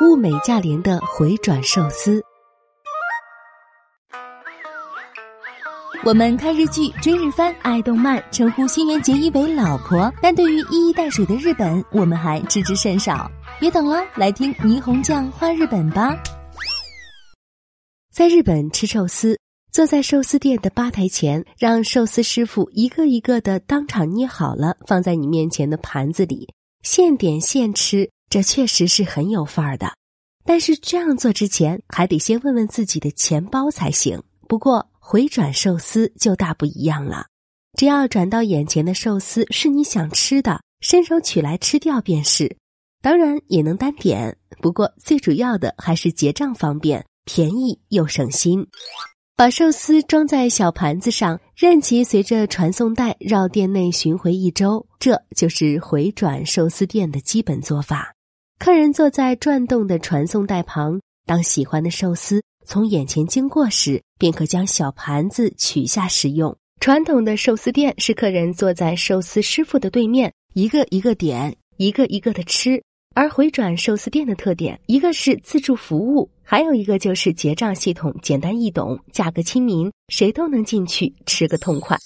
[0.00, 2.22] 物美价廉的回转寿司。
[6.02, 13.30] 我们看日剧、追日番、爱动漫，称呼新垣结衣为老婆，但对于一衣带水的日本，我们还知之甚少。
[13.60, 16.16] 别等了，来听霓虹酱画日本吧。
[18.10, 19.38] 在日本吃寿司，
[19.70, 26.48] 坐在寿司店的吧台前，让寿司师傅一个一个的当场捏好了，放在你面前的盘子里，
[26.82, 29.92] 现点现吃，这确实是很有范儿的。
[30.46, 34.22] 但是这样做之前，还得先问问自己的钱包才行。
[34.48, 37.26] 不过，回转寿司就大不一样了，
[37.76, 42.56] 只要转到眼前的寿司是你想吃的，伸手取来吃掉便是。
[43.02, 48.66] 当然也能单点，不过最主要的还是结账方便、便宜又省心。
[49.36, 58.12] 把寿司装在小盘子上，任其随着传送带绕店内巡回一周，这就是回转寿司店的基本做法。
[58.60, 62.42] 客人坐在转动的传送带旁，当喜欢的寿司。
[62.66, 66.54] 从眼前经过时，便可将小盘子取下食用。
[66.78, 72.82] 传统的寿司店是客人坐在寿司师傅的对面，一个一个点，一个一个的吃。
[73.14, 81.96] 而回转寿司店的特点，一个是自助服务，还有一个就是结账系统简单易懂，价格亲民，谁都能进去吃个痛快。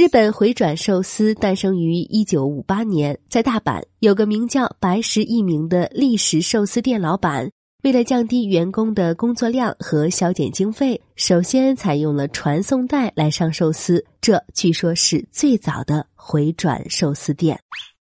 [0.00, 7.50] 日本回转寿司诞生于一九五八年，在大阪有个名叫白石一明的历史寿司店老板。
[7.82, 14.02] 为了降低员工的工作量和削减经费，首先采用了传送带来上寿司。
[14.22, 17.60] 这据说是最早的回转寿司店。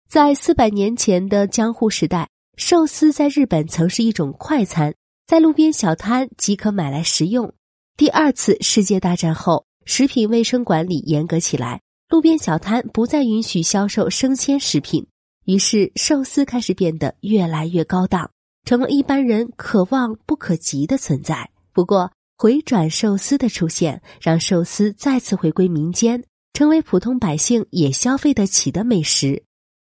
[0.07, 4.95] 在四百年前的江户时代，寿司在日本曾是一种快餐，
[5.27, 7.51] 在路边小摊即可买来食用。
[7.97, 15.07] 第二次世界大战后，食品卫生管理严格起来，路边小摊不再允许销售生鲜食品，
[15.45, 18.31] 于是寿司开始变得越来越高档。
[18.65, 21.51] 成了一般人可望不可及的存在。
[21.73, 29.45] 不过，回转寿司的出现，让寿司再次回归民间，成为普通百姓也消费得起的美食。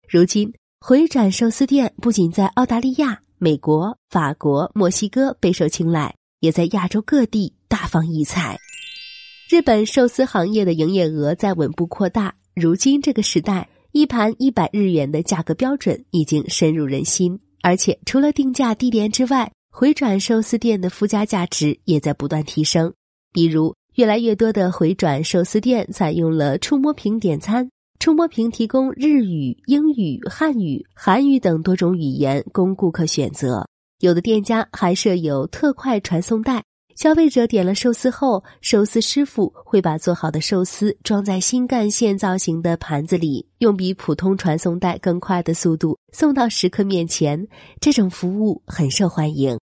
[0.07, 8.57] 如今，回转寿司店不仅在澳大利亚、美国、法国、墨西哥备受青睐，也在亚洲各地大放异彩。
[9.51, 12.33] 日本寿司行业的营业额在稳步扩大。
[12.55, 17.37] 如今这个时代，一盘一百日元的价格标准已经深入人心。
[17.61, 22.93] 而且，除了定价低廉之外，回转寿司店的附加价值也在不断提升。
[23.33, 27.69] 比如，越来越多的回转寿司店采用了触摸屏点餐，
[27.99, 33.67] 触摸屏提供日语、英语、汉语、韩语等多种语言供顾客选择。
[33.99, 36.63] 有的店家还设有特快传送带。
[37.01, 47.47] 消费者点了寿司后，寿司师傅会把做好的寿司装在新干线造型的盘子里，用比普通传送带更快的速度送到食客面前。
[47.79, 49.57] 这种服务很受欢迎。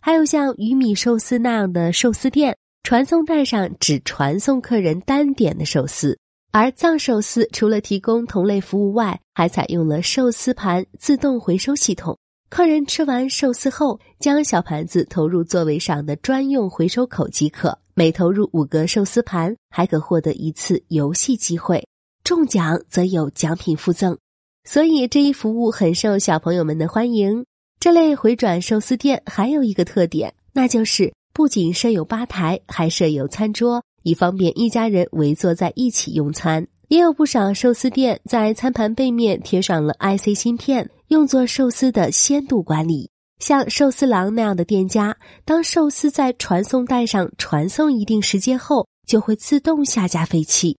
[0.00, 6.16] 还有像鱼米寿司那样的寿司店，传送带上只传送客人单点的寿司。
[6.52, 12.16] 而藏寿司除了提供同类服务外，还采用了寿司盘自动回收系统。
[12.54, 17.76] 客人吃完寿司后，将小盘子投入座位上的专用回收口即可。
[17.94, 21.84] 每投入五个寿司盘，还可获得一次游戏机会，
[22.22, 24.16] 中奖则有奖品附赠。
[24.62, 27.44] 所以这一服务很受小朋友们的欢迎。
[27.80, 36.68] 这类回转寿司店还有一个特点，那就是不仅设有吧台，还设有餐桌，以方便一家人围坐在一起用餐。
[36.88, 40.90] 也有不少寿司店在餐盘背面贴上了 IC 芯片。
[41.08, 50.78] 用作寿司的鲜度管理，像寿司郎那样的店家，当寿司在传送带上传送一定时间后，就会自动下架废弃。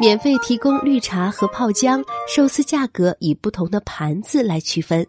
[0.00, 5.06] 免费提供绿茶和泡姜，寿司价格以不同的盘子来区分。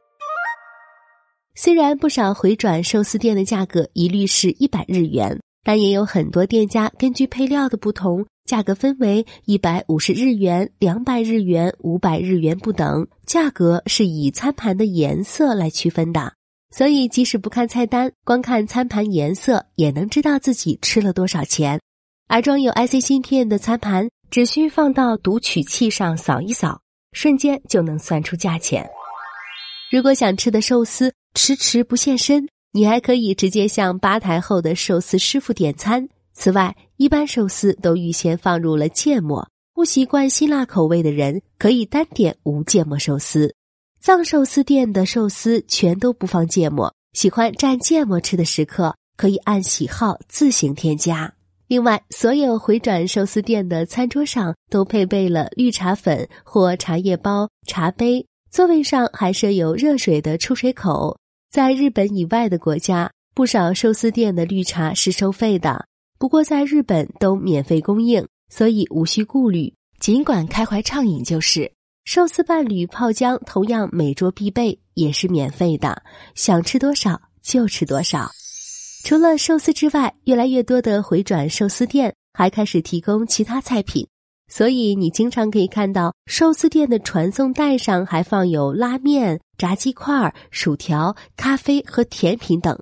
[1.55, 8.25] 虽然不少回转寿司店的价格一律是一百日元，但也有很多店家根据配料的不同。
[8.49, 16.33] 价格分为一百五十日元、两百日元、五百日元不等，价格是以餐盘的颜色来区分的，
[16.75, 21.79] 所以即使不看菜单，光看餐盘颜色也能知道自己吃了多少钱。
[22.27, 26.81] 而装有 IC 芯片的餐盘，只需放到读取器上扫一扫，
[27.11, 28.89] 瞬间就能算出价钱。
[29.91, 36.09] 如果想吃的寿司迟迟不现身，你还可以直接向吧台后的寿司师傅点餐。
[36.39, 43.53] 此外，一般寿司都预先放入了芥末，不习惯辛辣口味的人可以单点无芥末寿司。
[43.99, 51.33] 藏寿司店的寿司全都不放芥末，喜欢蘸芥末吃的食客可以按喜好自行添加。
[51.67, 61.17] 另外，所有回转寿司店的餐桌上都配备了绿茶粉或茶叶包、茶杯，座位上还设有热水的出水口。
[61.51, 65.85] 在日本以外的国家，不少寿司店的绿茶是收费的，
[66.19, 69.73] 不过在日本都免费供应，所以无需顾虑。
[69.99, 71.71] 尽管开怀畅饮，就是
[72.03, 76.03] 寿司伴侣泡姜，同样每桌必备，也是免费的，
[76.35, 78.29] 想吃多少就吃多少。
[79.05, 84.05] 除了寿司之外，越来越多的回转寿司店还开始提供其他菜品。
[84.51, 92.77] 所以，你经常可以看到寿司店的传送带上还放有拉面、炸鸡块、薯条、咖啡和甜品等。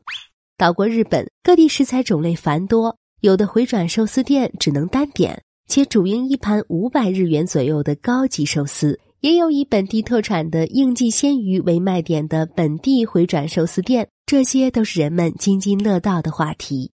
[0.57, 5.37] 岛国日本，各地食材种类繁多，有的回转寿司店只能单点，
[5.67, 14.07] 且主营一盘五百日元左右的高级寿司；也有以本地特产的应季鲜鱼为卖点的本地回转寿司店。
[14.25, 16.89] 这些都是人们津津乐道的话题。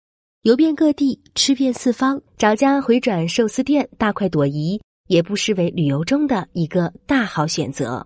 [0.44, 8.06] 游遍各地，吃遍四方，找家回转寿司店大快朵颐，也不失为旅游中的一个大好选择。